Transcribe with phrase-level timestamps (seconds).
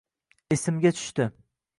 [0.55, 1.29] Esimga tushdi…